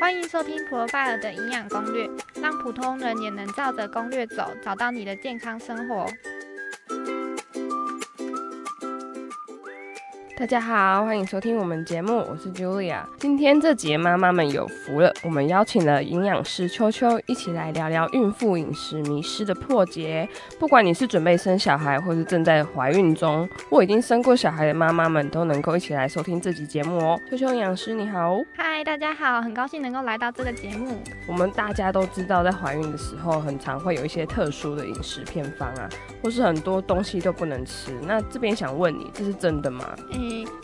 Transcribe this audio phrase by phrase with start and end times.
[0.00, 2.08] 欢迎收听 Profile 的营养攻略，
[2.40, 6.06] 让普通人也能照着攻略走，找到你的健康生活。
[10.36, 13.04] 大家好，欢迎收听我们节目，我是 Julia。
[13.18, 20.28] 今天这节妈妈们有福了，我们邀请了营养师秋秋一起来聊聊孕妇饮食迷失的破解。
[20.58, 27.20] 不管你是准备生小孩，或是正在怀孕中，或已经生过小孩的妈妈们，都能够一起来收听这集节目哦。
[27.30, 30.98] 秋秋营养师你好，嗨，大家好，很高兴能够来到这个节目。
[31.28, 35.88] 我们大家都知道，在怀孕的时候，很常会有一些特殊的饮食偏方啊，
[36.20, 37.92] 或是很多东西都不能吃。
[38.02, 39.94] 那这边想问你，这是真的吗？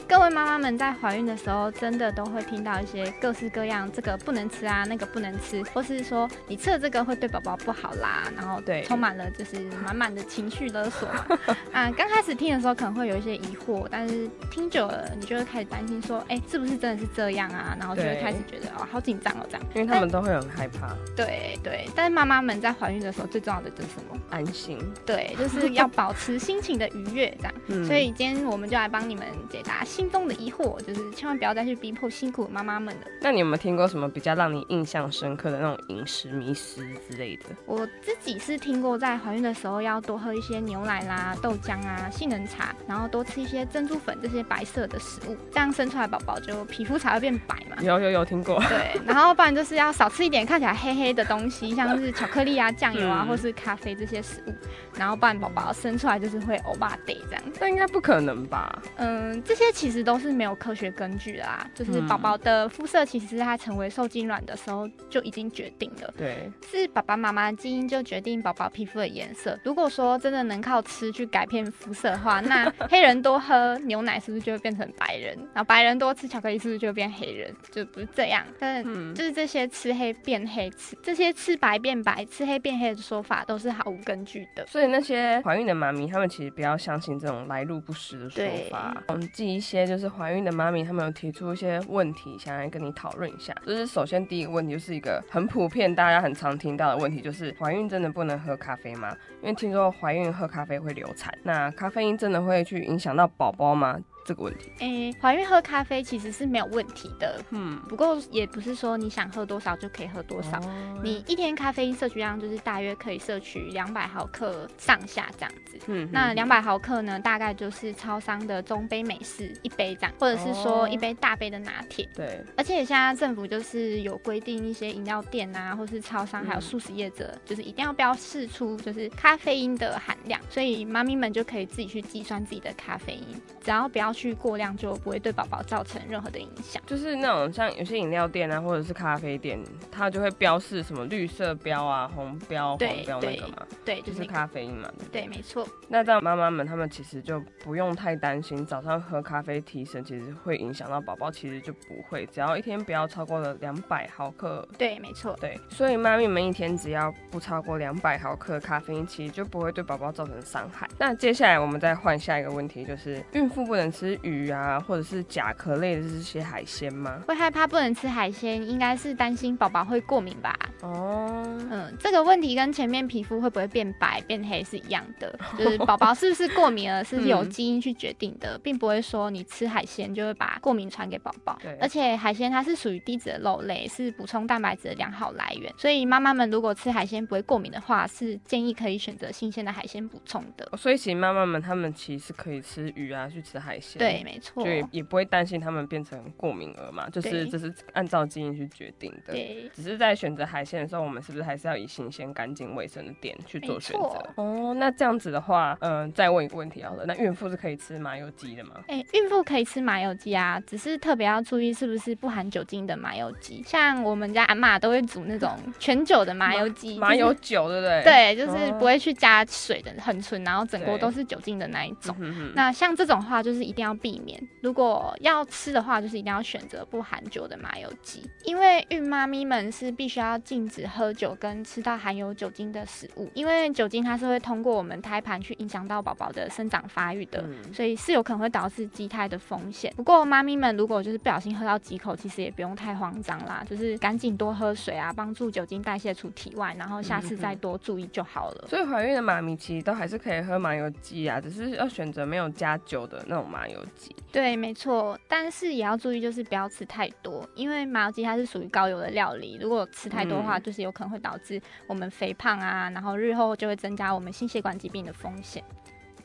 [0.09, 11.38] 各位妈妈们在怀孕的时候，真的都会听到一些各式各样，这个不能吃啊，那个不能吃，或是说你吃了这个会对宝宝不好啦，然后对，充满了就是满满的情绪勒索嘛。
[11.73, 17.77] 啊，刚开始听的时候可能会有一些疑惑，但是听久了，你就会开始担心说，哎，是不是真的是这样啊？
[17.78, 19.66] 然后就会开始觉得哦，好紧张哦，这样。
[19.75, 20.94] 因为他们都会很害怕。
[21.16, 24.19] 对对，但是妈妈们在怀孕的时候，最重要的就是什么？
[24.31, 24.78] 安心。
[25.06, 27.86] 对，就是要保持心情的愉悦，这样。
[27.86, 29.84] 所以今天我们就来帮你们解答。
[29.84, 33.03] 心中的疑惑就是，千万不要再去逼迫辛苦妈妈们了。
[33.20, 37.45] 那你有没有听过什么比较让你印象深刻的那种饮食迷思之类的？
[37.67, 47.77] 我自己是听过，在怀孕的时候要多喝一些牛奶啦、豆浆啊、杏仁茶，然后多吃一些珍珠粉这些白色的食物，这样生出来宝宝就皮肤才会变白嘛。
[47.83, 48.62] 有有有听过。
[48.69, 54.55] 对，然后不然就是要少吃一点看起来黑黑的东西，像是巧克力啊、 酱油啊，或是咖啡这些食物，
[54.97, 57.43] 然后不然宝宝生出来就是会欧巴得这样。
[57.61, 58.81] 那应该不可能吧？
[58.97, 59.70] 嗯，这些。
[59.72, 69.58] 其实都是没有科学根据的啦，就是宝宝的肤色其实是他成为受精卵的时候就已经决定了，对，是爸爸妈妈基因就决定宝宝皮肤的颜色。
[69.64, 75.34] 如果说真的能靠吃去改变肤色的话，那 黑人多喝牛奶是不是就会变成白人？
[75.54, 77.54] 然后白人多吃巧克力是不是就会变黑人？
[77.70, 84.66] 就不是这样，但就是这些吃黑变黑，吃这些吃白变白，吃黑变黑的说法都是毫无根据的。
[84.66, 89.00] 所以那些怀孕的妈咪，他们其实不要相信这种来路不实的说法。
[89.09, 89.60] 嗯，记一。
[89.60, 93.54] 些就是怀孕的妈咪，他们有提出一些问题，想来跟你讨论一下。
[93.66, 99.14] 就是首先第一个问题，就是一个很普遍，大家很常听到的问题，就是怀孕真的不能喝咖啡吗？
[99.42, 104.00] 因为听说怀孕喝咖啡会流产，那咖啡因真的会去影响到宝宝吗？
[104.25, 110.60] 这个问题，诶，怀孕喝咖啡其实是没有问题的，嗯，不过也不是说你想喝多少就可以喝多少，
[111.03, 134.09] 你一天咖啡因摄取量就是大约可以摄取两百毫克上下这样子，嗯，那两百毫克呢，大概就是超商的中杯美式一杯这样，或者是说一杯大杯的拿铁，对，而且现在政府就是有规定一些饮料店啊，或是超商还有素食业者，就是一定要标示出就是咖啡因的含量，所以妈咪们就可以自己去计算自己的咖啡因，只要不要。
[134.12, 136.82] 去过量就不会对宝宝造成任何的影响。
[136.87, 143.66] 就是那种像有些饮料店啊，或者是咖啡店，它就会标示什么绿色标啊、红标、黄标那个嘛。
[143.84, 144.91] 对，就是咖啡因嘛。
[145.12, 145.66] 对，没错。
[145.88, 152.25] 那这样妈妈们他们其实就不用太担心，早上喝咖啡提神，其实会影响到宝宝，其实就不会。
[152.27, 154.66] 只要一天不要超过了两百毫克。
[154.78, 155.37] 对，没错。
[155.41, 160.88] 对，所以妈咪们一天只要不超过两百毫克咖啡因，其实就不会对宝宝造成伤害。
[160.98, 163.91] 那接下来我们再换下一个问题，就是孕妇不能。
[163.91, 167.22] 吃鱼啊，或者是甲壳类的这些海鲜吗？
[167.27, 170.56] 会害怕不能吃海鲜，应该是担心宝宝会过敏吧？
[170.83, 181.59] 哦，嗯，这个问题跟前面皮肤会不会变白变黑是一样的，就是宝宝是不是过敏了， 是有基因去决定的，并不会说你吃海鲜就会把过敏传给宝宝。
[181.62, 190.69] 对，而且海鲜它是属于低脂的肉类，是补充蛋白质的良好来源，所以妈妈们如果吃海鲜不会过敏的话，是建议可以选择新鲜的海鲜补充的。
[190.77, 193.90] 所以其实妈妈们她们其实可以吃鱼啊，去吃海鲜。
[193.99, 199.33] 对，没错，就也不会担心他们变成过敏儿嘛，就是这是按照基因去决定的。
[199.33, 204.31] 对，只是在选择海鲜的时候，我们是不是还是要以新鲜、干净、卫生的点去做选择？
[204.37, 208.75] 哦，那这样子的话，嗯，再问一个问题好了，那孕妇是可以吃麻油鸡的吗？
[208.89, 213.63] 哎，孕妇可以吃麻油鸡啊，只是特别要注意是不是不含酒精的麻油鸡。
[213.66, 218.03] 像我们家阿妈都会煮那种全酒的麻油鸡，麻油酒对不对？
[218.03, 222.15] 对，就是不会去加水的，很纯，然后整锅都是酒精的那一种。
[222.54, 224.41] 那像这种话，就是一定要避免。
[224.62, 239.92] 如果要吃的话，就是一定要选择不含酒的麻油鸡，因为孕妈咪们是必须要禁止喝酒跟吃到含有酒精的食物，因为酒精它是会通过我们胎盘去影响到宝宝的生长发育的，所以是有可能会导致畸胎的风险。
[239.97, 248.66] 不过妈咪们如果就是不小心喝到几口，其实也不用太慌张啦，就是赶紧多喝水啊，帮助酒精代谢出体外，然后下次 再多注意就好了。
[248.68, 254.15] 所以怀孕的妈咪其实都还是可以喝麻油鸡啊，只是要选择没有加酒的那种麻油鸡。
[254.33, 265.62] 对，没错，但是也要注意，就是不要吃太多，因为麻油鸡它是属于高油的料理，如果吃太多的话，就是有可能会导致我们肥胖啊，然后日后就会增加我们心血管疾病的风险。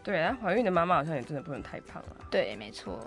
[0.04, 2.16] 对，那怀孕的妈妈好像也真的不能太胖啊。
[2.30, 3.00] 对，没错。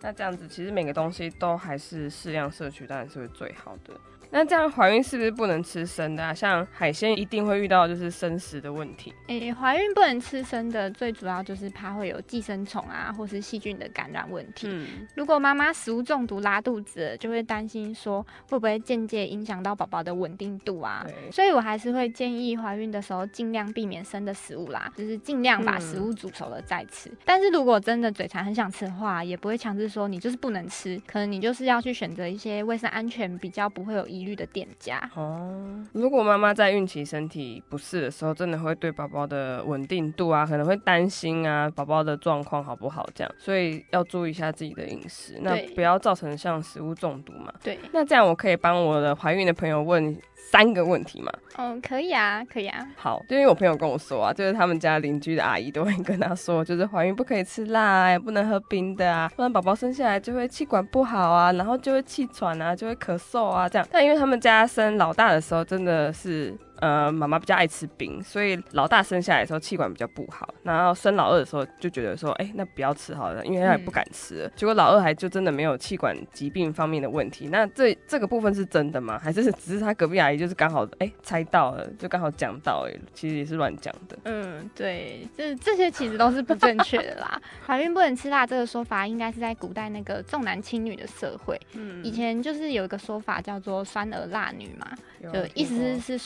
[0.00, 3.94] 那这样子，其实每个东西都还是适量摄取，当然是会最好的。
[4.30, 6.34] 那这样怀孕是不是不能吃生的啊？
[6.34, 9.12] 像海鲜一定会遇到就是生食的问题。
[9.28, 14.68] 诶，怀孕不能吃生的，最主要就是怕会有寄生虫啊，或是细菌的感染问题。
[14.70, 21.06] 嗯，如果妈妈食物中毒拉肚子，就会担心说会不会间接影响到宝宝的稳定度啊。
[21.30, 27.10] 所以我还是会建议怀孕的时候尽量避免生的食物啦，就是尽量把食物煮熟了再吃。
[27.24, 35.84] 但是如果真的嘴馋很想吃的话，也不会强制说你就是不能吃，可能你就是要去选择一些卫生安全比较不会有疑虑的店家哦。
[35.92, 47.52] 如果妈妈在孕期身体不适的时候，真的会对宝宝的稳定度啊，可能会担心啊，宝宝的状况好不好这样，所以要注意一下自己的饮食，那不要造成像食物中毒嘛。
[47.62, 50.16] 对，那这样我可以帮我的怀孕的朋友问。
[50.48, 52.86] 三个问题嘛，嗯，可以啊，可以啊。
[52.94, 63.88] 好，就因为我朋友跟我说啊，就是他们家邻居的阿姨都会跟他说，就是怀孕不可以吃辣，也不能喝冰的啊，不然宝宝生下来就会气管不好啊，然后就会气喘啊，就会咳嗽啊，这样。
[63.90, 66.56] 但因为他们家生老大的时候真的是。
[66.80, 74.50] 呃，妈妈比较爱吃冰，所以老大生下来的时候气管比较不好，然后生老二的时候就觉得说，哎，那不要吃好了，因为他也不敢吃。
[74.54, 77.48] 结果老二还就真的没有气管疾病方面的问题。
[77.48, 79.18] 那这这个部分是真的吗？
[79.22, 84.18] 还是只是他隔壁阿姨就是刚好哎猜到了，就刚好讲到，哎，其实也是乱讲的。
[84.24, 87.40] 嗯，对，这这些其实都是不正确的啦。
[87.66, 91.58] 怀孕不能吃辣这个说法，应该是在古代那个重男轻女的社会。
[91.74, 94.86] 嗯，以前就是有一个说法叫做酸儿辣女嘛，
[95.32, 96.18] 就意思是是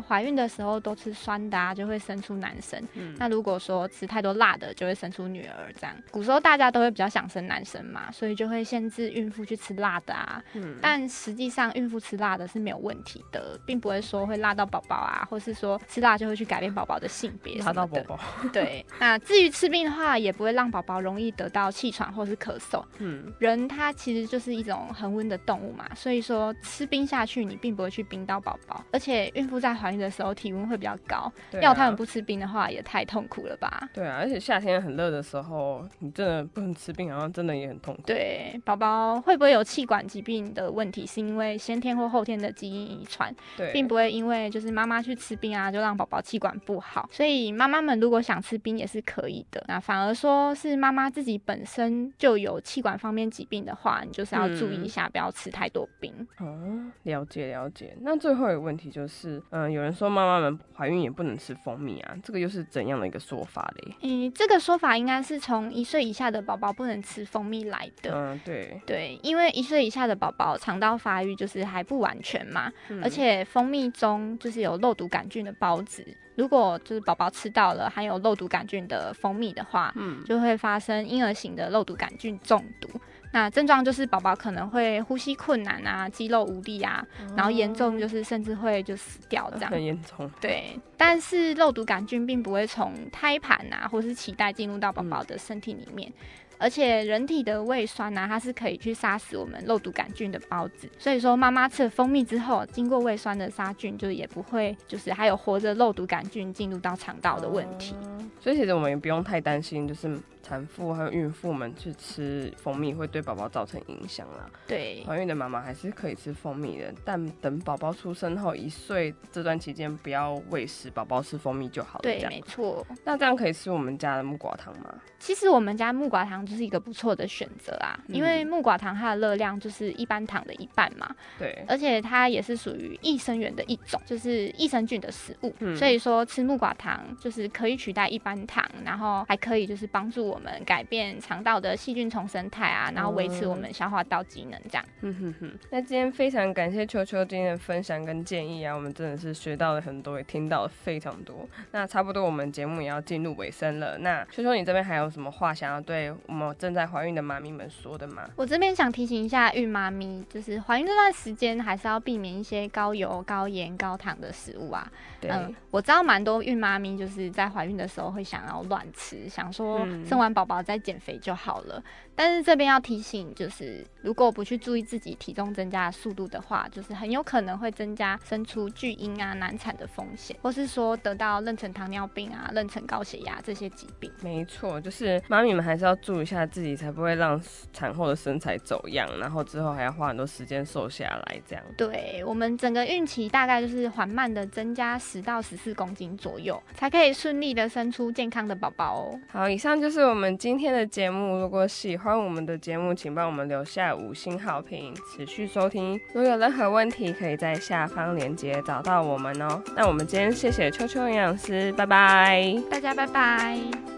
[0.00, 0.08] 说。
[0.08, 2.82] 怀孕的时候都吃酸的啊，就会生出男生。
[3.18, 5.72] 那如果说吃太多辣的，就会生出女儿。
[5.78, 10.42] 这样，古时候大家都会比较想生男生嘛，所以就会限制孕妇去吃辣的啊。
[10.80, 17.60] 但实际上，孕妇吃辣的是没有问题的，并不会说会辣到宝宝啊，或是说吃辣就会去改变宝宝的性别。
[17.62, 18.18] 辣到宝宝。
[18.52, 18.84] 对。
[18.98, 22.82] 那至于吃冰的话，也不会让宝宝容易得到气喘或是咳嗽。
[22.98, 23.30] 嗯。
[23.38, 28.84] 人他其实就是一种恒温的动物嘛，所以说吃冰下去，你并不会去冰到宝宝。
[28.92, 31.32] 而且孕妇在怀怀孕的时候体温会比较高，
[31.62, 33.88] 要他们不吃冰的话也太痛苦了吧？
[33.94, 38.02] 对啊，而且夏天很热的时候，你真的不能吃冰，好像真的也很痛苦。
[38.04, 43.34] 对，宝宝会不会有气管疾病的问题，是因为先天或后天的基因遗传，
[43.72, 47.08] 并不会因为就是妈妈去吃冰啊，就让宝宝气管不好。
[47.10, 56.12] 所以妈妈们如果想吃冰也是可以的，那反而说是妈妈自己本身就有气管方面疾病的话，你就是要注意一下，不要吃太多冰。
[56.40, 57.96] 哦，了解了解。
[58.02, 59.77] 那最后一个问题就是，嗯。
[59.78, 63.94] 有人说妈妈们怀孕也不能吃蜂蜜啊，这个又是怎样的一个说法嘞？
[64.02, 68.12] 嗯，这个说法应该是从一岁以下的宝宝不能吃蜂蜜来的。
[68.12, 72.72] 嗯，对对，因为一岁以下的宝宝肠道发育就是还不完全嘛，
[73.02, 76.04] 而且蜂蜜中就是有肉毒杆菌的孢子，
[76.34, 82.88] 如果就是宝宝吃到了含有肉毒杆菌的蜂蜜的话，嗯，就会发生婴儿型的肉毒杆菌中毒。
[83.32, 87.04] 那症状就是宝宝可能会呼吸困难啊，肌肉无力啊，
[87.36, 89.70] 然后严重就是甚至会就死掉这样。
[89.70, 90.30] 很严重。
[90.40, 96.10] 对，但是肉毒杆菌并不会从胎盘啊或是脐带进入到宝宝的身体里面，
[96.58, 100.88] 而且人体的胃酸呢，它是可以去杀死我们肉毒杆菌的孢子。
[100.98, 107.94] 所以说妈妈吃了蜂蜜之后，经过胃酸的杀菌，就也不会就是还有活着肉毒杆菌进入到肠道的问题。
[108.40, 110.18] 所以其实我们也不用太担心，就是。
[110.40, 114.48] 产妇还有孕妇们去吃蜂蜜会对宝宝造成影响啦。
[114.66, 122.02] 对，怀孕的妈妈还是可以吃蜂蜜的，但等宝宝出生后一岁这段期间不要喂食宝宝吃蜂蜜就好了。
[122.02, 122.86] 对，没错。
[123.04, 124.94] 那这样可以吃我们家的木瓜糖吗？
[125.18, 131.14] 其实我们家木瓜糖就是一个不错的选择啊，因为木瓜糖它的热量就是一般糖的一半嘛。
[131.38, 135.54] 对，而且它也是属于益生元的一种，就是益生菌的食物。
[135.58, 140.38] 嗯，所以说吃木瓜糖就是可以取代一般糖，然后还可以就是帮助我。
[140.38, 144.84] 我们改变肠道的细菌重生态啊，然后维持我们消化道机能，这样。
[145.00, 145.58] 嗯哼哼。
[145.70, 151.44] 那今天非常感谢秋秋今天的分享跟建议啊，我们真的是学到了很多，也听到了非常多。
[151.72, 153.98] 那差不多我们节目也要进入尾声了。
[153.98, 158.22] 那秋秋，你这边还有什么话想要对我们正在怀孕的妈咪们说的吗？
[158.36, 164.90] 我这边想提醒一下孕妈咪，就是怀孕这段时间还是要避免一些高油、高盐、高糖的食物啊。
[165.22, 170.28] 嗯，我知道蛮多孕妈咪就是在怀孕的时候会想要乱吃，想说生完。
[170.38, 171.82] 宝宝再减肥就好了。
[172.14, 184.12] 但是这边要提醒，就是如果不去注意自己体重增加的速度的话，就是很有可能会增加生出巨婴啊、难产的风险，或是说得到妊娠糖尿病啊、妊娠高血压这些疾病。
[184.22, 187.40] 没错，就是妈咪们还是要注意一下自己，才不会让
[187.72, 191.40] 产后的身材走样，然后之后还要花很多时间瘦下来。
[191.46, 199.20] 这样，对我们整个孕期大概就是缓慢的增加十到十四公斤左右，才可以顺利的生出健康的宝宝哦。
[199.30, 201.38] 好，以上就是我们今天的节目。
[201.38, 205.98] 如果喜欢我们的节目，请帮我们留下五星好评，持续收听。
[206.12, 209.62] 如果有任何问题，可以在下方链接找到我们哦。
[209.76, 213.97] 那我们今天谢谢秋秋营养师，拜拜，大家拜拜。